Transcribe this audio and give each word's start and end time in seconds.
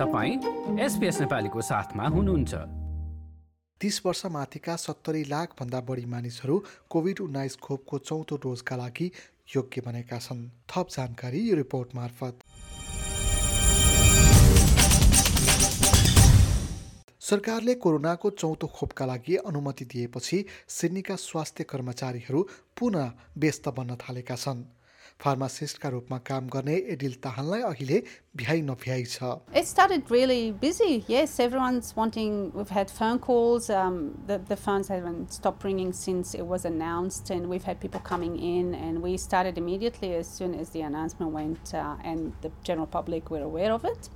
तपाईँ 0.00 0.80
एसपिएस 0.80 1.20
नेपालीको 1.20 1.60
साथमा 1.60 2.04
हुनुहुन्छ। 2.08 2.54
तिस 3.80 4.00
वर्ष 4.06 4.24
माथिका 4.26 4.76
सत्तरी 4.76 5.24
लाखभन्दा 5.24 5.80
बढी 5.80 6.04
मानिसहरू 6.06 6.56
कोभिड 6.90 7.20
उन्नाइस 7.20 7.56
खोपको 7.56 7.98
चौथो 8.00 8.36
डोजका 8.36 8.76
लागि 8.76 9.10
योग्य 9.56 9.80
बनेका 9.86 10.18
छन्। 10.18 10.40
थप 10.72 10.86
जानकारी 10.90 11.40
यो 11.50 11.56
रिपोर्ट 11.56 11.94
मार्फत। 11.94 12.40
सरकारले 17.20 17.74
कोरोनाको 17.74 18.30
चौथो 18.40 18.66
खोपका 18.72 19.06
लागि 19.06 19.36
अनुमति 19.44 19.84
दिएपछि 19.84 20.44
सिडनीका 20.68 21.16
स्वास्थ्य 21.20 21.64
कर्मचारीहरू 21.64 22.46
पुनः 22.80 23.12
व्यस्त 23.36 23.68
बन्न 23.68 23.96
थालेका 24.00 24.36
छन्। 24.36 24.64
फार्मासिस्टका 25.23 25.89
रूपमा 25.89 26.17
काम 26.29 26.47
गर्ने 26.55 26.75
एडिल 26.93 27.13
ताहानलाई 27.23 27.61
अहिले 27.71 28.01
भ्याइ 28.41 28.61
नभ्याइ 28.69 29.03
छ 29.13 29.29
It 29.61 29.67
started 29.67 30.11
really 30.15 30.51
busy. 30.63 31.05
Yes, 31.07 31.39
everyone's 31.39 31.95
wanting. 31.95 32.33
We've 32.53 32.73
had 32.77 32.91
phone 32.91 33.19
calls. 33.27 33.69
Um, 33.69 33.99
the, 34.27 34.37
the 34.49 34.57
phones 34.57 34.89
haven't 34.89 35.31
stopped 35.39 35.63
ringing 35.63 35.93
since 35.93 36.33
it 36.33 36.45
was 36.45 36.65
announced, 36.65 37.29
and 37.29 37.47
we've 37.53 37.63
had 37.63 37.79
people 37.79 38.01
coming 38.11 38.35
in. 38.37 38.75
And 38.75 39.01
we 39.01 39.15
started 39.17 39.57
immediately 39.57 40.13
as 40.15 40.27
soon 40.27 40.53
as 40.55 40.75
the 40.75 40.81
announcement 40.81 41.31
went, 41.31 41.73
uh, 41.73 41.95
and 42.03 42.33
the 42.41 42.51
general 42.63 42.87
public 42.87 43.31
were 43.31 43.43
aware 43.51 43.71
of 43.71 43.85
it. 43.85 44.09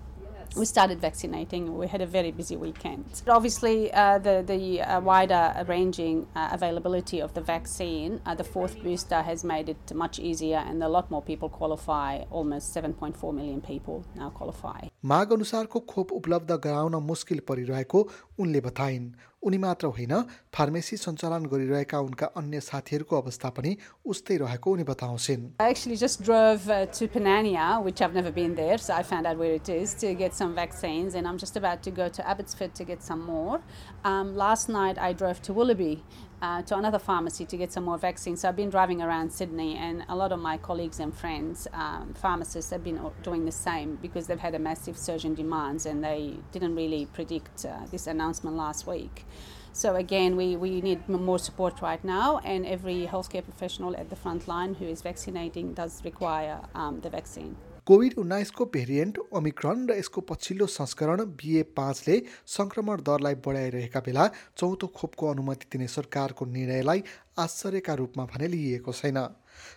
We 0.56 0.64
started 0.64 1.00
vaccinating. 1.00 1.76
We 1.76 1.88
had 1.88 2.00
a 2.00 2.06
very 2.06 2.30
busy 2.30 2.56
weekend. 2.56 3.04
But 3.24 3.34
obviously, 3.34 3.92
uh, 3.92 4.18
the 4.18 4.44
the 4.46 4.82
uh, 4.82 5.00
wider 5.00 5.64
ranging 5.66 6.26
uh, 6.36 6.50
availability 6.52 7.20
of 7.20 7.34
the 7.34 7.40
vaccine, 7.40 8.20
uh, 8.24 8.34
the 8.34 8.44
fourth 8.44 8.80
booster 8.82 9.22
has 9.22 9.42
made 9.44 9.68
it 9.68 9.94
much 9.94 10.18
easier, 10.18 10.58
and 10.58 10.82
a 10.82 10.88
lot 10.88 11.10
more 11.10 11.22
people 11.22 11.48
qualify. 11.48 12.22
Almost 12.30 12.74
7.4 12.74 13.34
million 13.34 13.60
people 13.60 14.04
now 14.14 14.30
qualify. 14.30 14.88
माग 15.04 15.32
अनुसारको 15.32 15.80
खोप 15.92 16.12
उपलब्ध 16.12 16.52
गराउन 16.64 16.94
मुस्किल 17.04 17.40
परिरहेको 17.48 18.00
उनले 18.40 18.60
बताइन् 18.66 19.08
उनी 19.46 19.58
मात्र 19.64 19.86
होइन 19.96 20.20
फार्मेसी 20.56 20.96
सञ्चालन 20.96 21.46
गरिरहेका 21.52 21.98
उनका 22.00 22.26
अन्य 22.40 22.60
साथीहरूको 22.60 23.16
अवस्था 23.20 23.48
पनि 23.58 23.76
उस्तै 24.12 24.36
रहेको 24.42 24.72
उनी 24.72 24.84
बताउँछिन् 24.90 25.42
I 25.60 25.68
actually 25.74 25.98
just 26.04 26.22
drove 26.22 26.68
uh, 26.70 26.86
to 26.98 27.08
Penania, 27.16 27.66
which 27.88 28.00
I've 28.00 28.14
never 28.14 28.32
been 28.32 28.54
there, 28.54 28.78
so 28.78 28.94
I 28.94 29.02
found 29.02 29.26
out 29.26 29.36
where 29.36 29.52
it 29.52 29.68
is 29.68 29.94
to 30.04 30.14
get 30.14 30.32
some 30.40 30.54
vaccines, 30.54 31.14
and 31.14 31.28
I'm 31.28 31.36
just 31.36 31.60
about 31.62 31.82
to 31.88 31.90
go 31.90 32.08
to 32.08 32.26
Abbotsford 32.26 32.74
to 32.80 32.84
get 32.84 33.02
some 33.02 33.22
more. 33.26 33.60
Um, 34.04 34.34
last 34.34 34.70
night 34.70 34.96
I 34.98 35.12
drove 35.12 35.42
to 35.42 35.52
Willoughby. 35.52 36.02
Uh, 36.44 36.60
to 36.60 36.76
another 36.76 36.98
pharmacy 36.98 37.46
to 37.46 37.56
get 37.56 37.72
some 37.72 37.84
more 37.84 37.96
vaccines. 37.96 38.42
So 38.42 38.50
I've 38.50 38.56
been 38.64 38.68
driving 38.68 39.00
around 39.00 39.32
Sydney, 39.32 39.76
and 39.76 40.04
a 40.10 40.14
lot 40.14 40.30
of 40.30 40.38
my 40.38 40.58
colleagues 40.58 41.00
and 41.00 41.10
friends, 41.14 41.66
um, 41.72 42.12
pharmacists, 42.12 42.70
have 42.70 42.84
been 42.84 43.00
doing 43.22 43.46
the 43.46 43.56
same 43.68 43.96
because 44.02 44.26
they've 44.26 44.38
had 44.48 44.54
a 44.54 44.58
massive 44.58 44.98
surge 44.98 45.24
in 45.24 45.34
demands, 45.34 45.86
and 45.86 46.04
they 46.04 46.36
didn't 46.52 46.76
really 46.76 47.06
predict 47.06 47.64
uh, 47.64 47.86
this 47.90 48.06
announcement 48.06 48.58
last 48.58 48.86
week. 48.86 49.24
So 49.72 49.96
again, 49.96 50.36
we, 50.36 50.54
we 50.56 50.82
need 50.82 51.08
more 51.08 51.38
support 51.38 51.80
right 51.80 52.04
now, 52.04 52.40
and 52.44 52.66
every 52.66 53.08
healthcare 53.10 53.42
professional 53.42 53.96
at 53.96 54.10
the 54.10 54.16
front 54.16 54.46
line 54.46 54.74
who 54.74 54.84
is 54.84 55.00
vaccinating 55.00 55.72
does 55.72 56.04
require 56.04 56.60
um, 56.74 57.00
the 57.00 57.08
vaccine. 57.08 57.56
COVID 57.86 58.14
उन्नाइसको 58.18 58.64
variant 58.74 59.18
Omicron 59.32 59.88
र 59.88 59.94
यसको 59.96 60.20
पछिल्लो 60.28 60.66
संस्करण 60.72 61.20
बिए 61.36 61.62
पाँचले 61.76 62.16
सङ्क्रमण 62.48 63.00
दरलाई 63.04 63.34
बढाइरहेका 63.44 64.00
बेला 64.00 64.24
चौथो 64.56 64.86
खोपको 64.96 65.28
अनुमति 65.28 65.66
दिने 65.72 65.88
सरकारको 65.90 66.44
निर्णयलाई 66.48 67.02
आश्चर्यका 67.38 67.94
रूपमा 67.94 68.24
भने 68.32 68.48
लिइएको 68.48 68.92
छैन। 68.94 69.18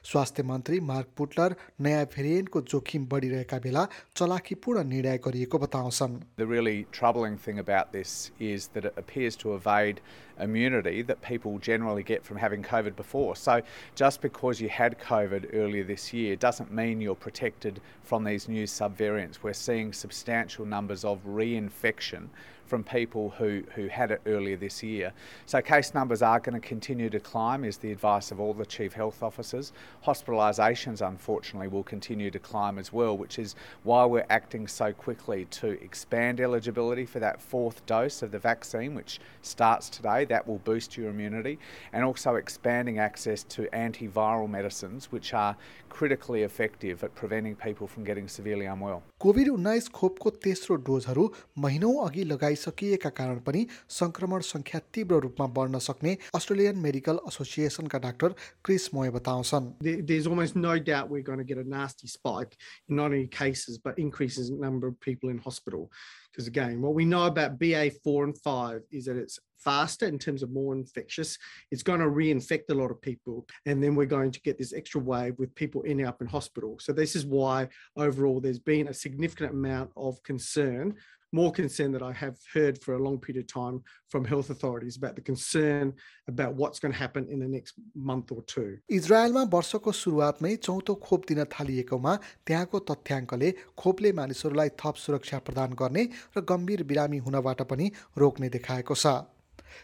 स्वास्थ्य 0.04 0.42
मन्त्री 0.42 0.78
मार्क 0.80 1.08
पुटलर 1.16 1.54
नयाँ 1.80 2.04
भेरिएन्टको 2.14 2.60
जोखिम 2.72 3.06
बढिरहेका 3.12 3.58
बेला 3.66 3.86
चलाखीपूर्ण 4.16 4.84
निर्णय 4.88 5.18
गरिएको 5.26 5.58
बताउँछन् 5.58 6.18
The 6.36 6.46
really 6.46 6.86
troubling 6.92 7.38
thing 7.38 7.58
about 7.58 7.92
this 7.92 8.30
is 8.40 8.68
that 8.74 8.84
it 8.84 8.94
appears 8.96 9.36
to 9.36 9.54
evade 9.54 10.00
immunity 10.40 11.02
that 11.02 11.22
people 11.22 11.58
generally 11.58 12.02
get 12.02 12.24
from 12.24 12.36
having 12.36 12.62
COVID 12.62 12.96
before. 12.96 13.36
So, 13.36 13.60
just 13.94 14.20
because 14.20 14.60
you 14.60 14.68
had 14.68 14.98
COVID 14.98 15.54
earlier 15.54 15.84
this 15.84 16.12
year 16.12 16.36
doesn't 16.36 16.72
mean 16.72 17.00
you're 17.00 17.14
protected 17.14 17.80
from 18.02 18.24
these 18.24 18.48
new 18.48 18.64
subvariants. 18.64 19.42
We're 19.42 19.52
seeing 19.52 19.92
substantial 19.92 20.64
numbers 20.64 21.04
of 21.04 21.20
reinfection 21.26 22.28
from 22.72 22.82
people 22.82 23.34
who, 23.36 23.62
who 23.74 23.88
had 23.88 24.10
it 24.10 24.22
earlier 24.24 24.56
this 24.56 24.82
year. 24.82 25.12
So, 25.44 25.60
case 25.60 25.92
numbers 25.92 26.22
are 26.22 26.40
going 26.40 26.58
to 26.58 26.66
continue 26.66 27.10
to 27.10 27.20
climb, 27.20 27.64
is 27.64 27.76
the 27.76 27.92
advice 27.92 28.30
of 28.30 28.40
all 28.40 28.54
the 28.54 28.64
chief 28.64 28.94
health 28.94 29.22
officers. 29.22 29.74
Hospitalisations, 30.06 31.06
unfortunately, 31.06 31.68
will 31.68 31.82
continue 31.82 32.30
to 32.30 32.38
climb 32.38 32.78
as 32.78 32.90
well, 32.90 33.14
which 33.14 33.38
is 33.38 33.54
why 33.82 34.06
we're 34.06 34.24
acting 34.30 34.66
so 34.66 34.90
quickly 34.90 35.44
to 35.50 35.72
expand 35.82 36.40
eligibility 36.40 37.04
for 37.04 37.20
that 37.20 37.42
fourth 37.42 37.84
dose 37.84 38.22
of 38.22 38.30
the 38.30 38.38
vaccine, 38.38 38.94
which 38.94 39.20
starts 39.42 39.90
today. 39.90 40.24
That 40.24 40.48
will 40.48 40.58
boost 40.58 40.96
your 40.96 41.10
immunity, 41.10 41.58
and 41.92 42.04
also 42.04 42.36
expanding 42.36 42.98
access 42.98 43.44
to 43.44 43.68
antiviral 43.74 44.48
medicines, 44.48 45.12
which 45.12 45.34
are 45.34 45.56
critically 45.90 46.42
effective 46.42 47.04
at 47.04 47.14
preventing 47.14 47.54
people 47.54 47.86
from 47.86 48.02
getting 48.02 48.28
severely 48.28 48.64
unwell. 48.64 49.02
Covid 49.20 49.48
उन्नाइस 49.48 49.88
खोपको 49.94 50.30
तेस्रो 50.44 50.76
डोजहरू 50.86 51.24
महिनौँ 51.64 51.94
अघि 52.06 52.24
लगाइसकिएका 52.56 53.10
कारण 53.20 53.38
पनि 53.46 53.66
सङ्क्रमण 54.00 54.40
सङ्ख्या 54.52 54.80
तीव्र 54.94 55.20
रूपमा 55.28 55.46
बढ्न 55.58 55.78
सक्ने 55.88 56.16
अस्ट्रेलियन 56.34 56.78
मेडिकल 56.88 57.20
एसोसिएसनका 57.28 57.98
डाक्टर 58.08 58.34
क्रिस 58.64 58.88
मोय 58.94 59.10
बताउँछन् 59.18 59.70
there, 59.82 60.02
there's 60.02 60.26
almost 60.26 60.56
no 60.56 60.78
doubt 60.78 61.10
we're 61.10 61.28
going 61.30 61.38
to 61.38 61.48
get 61.52 61.58
a 61.58 61.68
nasty 61.68 62.08
spike 62.08 62.56
in 62.88 62.96
not 62.96 63.12
only 63.12 63.26
cases 63.26 63.78
but 63.78 63.98
increases 63.98 64.50
in 64.50 64.60
number 64.60 64.86
of 64.88 64.98
people 65.00 65.30
in 65.30 65.38
hospital. 65.38 65.90
Because 66.30 66.46
again, 66.46 66.80
what 66.80 66.94
we 66.94 67.04
know 67.04 67.26
about 67.26 67.58
BA4 67.58 68.24
and 68.24 68.38
5 68.38 68.80
is 68.90 69.04
that 69.04 69.16
it's 69.16 69.38
faster 69.58 70.06
in 70.06 70.18
terms 70.18 70.42
of 70.42 70.50
more 70.50 70.74
infectious. 70.74 71.38
It's 71.70 71.82
going 71.82 72.00
to 72.00 72.06
reinfect 72.06 72.70
a 72.70 72.74
lot 72.74 72.90
of 72.90 73.00
people, 73.02 73.46
and 73.66 73.82
then 73.82 73.94
we're 73.94 74.06
going 74.06 74.30
to 74.32 74.40
get 74.40 74.58
this 74.58 74.72
extra 74.72 75.00
wave 75.00 75.34
with 75.38 75.54
people 75.54 75.84
ending 75.86 76.06
up 76.06 76.20
in 76.20 76.26
hospital. 76.26 76.78
So 76.80 76.92
this 76.92 77.14
is 77.14 77.26
why 77.26 77.68
overall 77.96 78.40
there's 78.40 78.58
been 78.58 78.88
a 78.88 78.94
significant 78.94 79.52
amount 79.52 79.90
of 79.96 80.22
concern 80.22 80.94
more 81.39 81.51
concern 81.59 81.89
that 81.95 82.03
I 82.11 82.13
have 82.23 82.35
heard 82.53 82.75
for 82.83 82.91
a 82.95 83.01
long 83.05 83.17
period 83.23 83.39
of 83.43 83.47
time 83.53 83.77
from 84.11 84.21
health 84.31 84.49
authorities 84.55 84.95
about 85.01 85.15
the 85.17 85.25
concern 85.29 85.93
about 86.33 86.51
what's 86.59 86.79
going 86.79 86.93
to 86.95 86.99
happen 87.05 87.23
in 87.33 87.39
the 87.43 87.49
next 87.55 87.73
month 88.11 88.31
or 88.35 88.41
two. 88.53 88.69
इजरायलमा 88.99 89.43
वर्षको 89.55 89.91
सुरुवातमै 90.01 90.55
चौथो 90.67 90.93
खोप 91.07 91.21
दिन 91.31 91.43
थालिएकोमा 91.55 92.13
त्यहाँको 92.47 92.77
तथ्याङ्कले 92.91 93.49
खोपले 93.83 94.11
मानिसहरूलाई 94.19 94.69
थप 94.83 94.95
सुरक्षा 95.05 95.37
प्रदान 95.47 95.79
गर्ने 95.81 96.03
र 96.37 96.45
गम्भीर 96.51 96.83
बिरामी 96.91 97.19
हुनबाट 97.25 97.61
पनि 97.71 97.91
रोक्ने 98.23 98.49
देखाएको 98.57 98.95
छ 99.03 99.17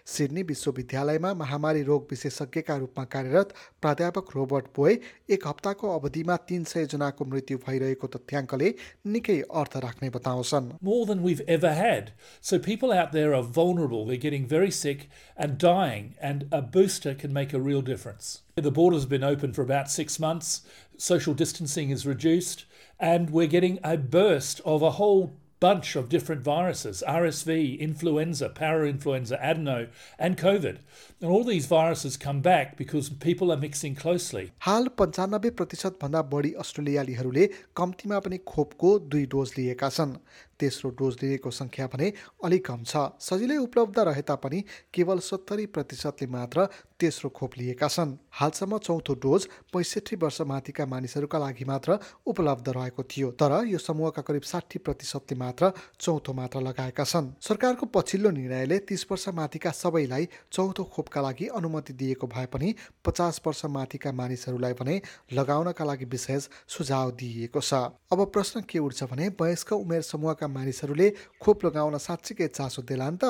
सिडनी 0.07 0.43
विश्वविद्यालयमा 0.49 1.33
महामारी 1.35 1.83
रोग 1.85 2.07
विशेषज्ञका 2.11 2.77
रूपमा 2.77 3.05
कार्यरत 3.15 3.53
प्राध्यापक 3.83 4.31
रोबर्ट 4.37 4.67
बोय 4.77 4.97
एक 5.35 5.47
हप्ताको 5.47 5.89
अवधिमा 5.99 6.37
तिन 6.49 6.65
सय 6.71 6.87
जनाको 6.93 7.25
मृत्यु 7.33 7.59
भइरहेको 7.67 8.07
तथ्याङ्कले 8.15 8.73
निकै 9.15 9.37
अर्थ 9.63 9.77
राख्ने 9.85 10.11
बताउँछन् 10.17 10.71
more 10.91 11.05
than 11.11 11.23
we've 11.23 11.43
ever 11.57 11.73
had. 11.75 12.13
So 12.41 12.59
people 12.59 12.93
out 12.93 13.13
there 13.13 13.35
are 13.35 13.43
vulnerable, 13.43 14.07
they're 14.07 14.25
getting 14.25 14.47
very 14.47 14.71
sick 14.71 15.09
and 15.37 15.59
dying, 15.59 16.15
and 16.21 16.47
a 16.53 16.63
booster 16.63 17.15
can 17.15 17.33
make 17.33 17.53
a 17.53 17.61
real 17.61 17.83
difference. 17.83 18.31
The 18.57 18.71
border's 18.71 19.07
been 19.07 19.25
open 19.25 19.53
for 19.53 19.63
about 19.63 19.91
six 19.91 20.19
months, 20.19 20.63
social 20.97 21.35
distancing 21.35 21.91
is 21.91 22.07
reduced, 22.07 22.65
and 22.99 23.31
we're 23.31 23.55
getting 23.57 23.79
a 23.85 23.97
burst 23.97 24.61
of 24.65 24.83
a 24.83 24.93
whole 24.93 25.33
bunch 25.63 25.97
of 25.97 26.09
different 26.09 26.43
viruses 26.43 27.03
RSV, 27.07 27.79
influenza, 27.81 28.49
parainfluenza, 28.49 29.41
adeno, 29.43 29.89
and 30.19 30.37
COVID. 30.37 30.79
And 31.21 31.31
all 31.31 31.45
these 31.45 31.67
viruses 31.67 32.17
come 32.17 32.41
back 32.41 32.77
because 32.77 33.09
people 33.09 33.51
are 33.53 33.57
mixing 33.57 33.95
closely. 33.95 34.51
हाल 34.67 34.89
पन्चानब्बे 34.99 35.51
प्रतिशतभन्दा 35.61 36.23
बढी 36.35 36.53
अस्ट्रेलियालीहरूले 36.65 37.47
कम्तीमा 37.77 38.19
पनि 38.27 38.39
खोपको 38.53 38.99
दुई 39.15 39.27
dose 39.35 39.53
लिएका 39.59 39.89
छन् 39.99 40.15
तेस्रो 40.64 40.90
dose 40.96 41.18
लिएको 41.22 41.52
सङ्ख्या 41.52 41.88
भने 41.92 42.08
अलिक 42.44 42.66
कम 42.66 42.84
छ। 42.86 43.12
सजिलै 43.22 43.58
उपलब्ध 43.60 44.00
रहे 44.02 44.22
तापनि 44.24 44.64
केवल 44.94 45.20
सत्तरी 45.22 45.66
प्रतिशतले 45.76 46.28
मात्र 46.30 46.68
तेस्रो 47.00 47.30
खोप 47.30 47.58
लिएका 47.58 47.88
छन्। 47.90 48.18
हालसम्म 48.32 48.78
चौथो 48.80 49.14
डोज 49.20 49.48
पैँसठी 49.74 50.16
वर्ष 50.16 50.42
माथिका 50.48 50.86
मानिसहरूका 50.88 51.40
लागि 51.40 51.66
मात्र 51.66 51.98
उपलब्ध 52.26 52.70
रहेको 52.72 53.04
थियो 53.06 53.32
तर 53.36 53.52
यो 53.68 53.78
समूहका 53.80 54.22
करिब 54.24 54.42
साठी 54.44 54.80
प्रतिशतले 54.80 55.36
मात्र 55.38 55.72
चौथो 56.00 56.34
मात्र 56.34 56.62
लगाएका 56.62 57.04
छन्। 57.04 57.32
सरकारको 57.42 57.86
पछिल्लो 57.92 58.30
निर्णयले 58.32 58.78
तिस 58.88 59.06
वर्ष 59.12 59.28
माथिका 59.36 59.72
सबैलाई 59.74 60.28
चौथो 60.52 60.84
खोपका 60.86 61.22
लागि 61.22 61.48
अनुमति 61.54 61.94
दिएको 61.94 62.28
भए 62.28 62.46
पनि 62.48 62.74
पचास 63.06 63.42
वर्ष 63.46 63.66
माथिका 63.76 64.12
मानिसहरूलाई 64.14 64.74
भने 64.80 65.02
लगाउनका 65.34 65.86
लागि 65.86 66.06
विशेष 66.08 66.48
सुझाव 66.68 67.12
दिइएको 67.20 67.62
छ। 67.62 67.74
अब 68.14 68.26
प्रश्न 68.34 68.62
के 68.70 68.80
उठ्छ 68.80 69.04
भने 69.12 69.28
वयस्क 69.42 69.74
उमेर 69.74 70.02
समूहका 70.04 70.48
मानिसहरूले 70.54 71.08
खोप 71.42 71.66
लगाउन 71.66 71.98
साँच्चीकै 71.98 72.48
चासो 72.48 72.82
देला 72.82 73.10
नि 73.10 73.18
त। 73.18 73.26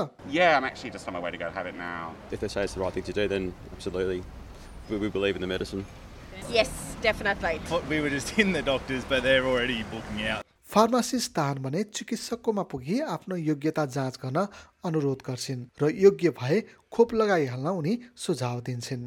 फार्मासिस्ट 10.73 11.31
ताहन 11.35 11.57
भने 11.61 11.83
चिकित्सककोमा 11.83 12.63
पुगी 12.63 12.99
आफ्नो 13.05 13.35
योग्यता 13.35 13.85
जाँच 13.85 14.15
गर्न 14.25 14.47
अनुरोध 14.85 15.21
गर्छिन् 15.27 15.65
र 15.81 15.89
योग्य 15.95 16.29
भए 16.29 16.57
खोप 16.91 17.13
लगाइहाल्न 17.13 17.67
उनी 17.67 17.93
सुझाव 18.17 18.61
दिन्छन्। 18.61 19.03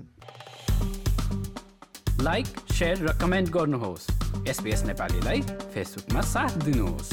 लाइक 2.23 2.47
र 2.83 3.19
कमेन्ट 3.19 3.51
गर्नुहोस्। 3.51 4.07
एसपिएस 4.49 4.83
नेपालीलाई 4.85 5.41
फेसबुकमा 5.75 6.21
साथ 6.21 6.53
दिनुहोस्। 6.65 7.11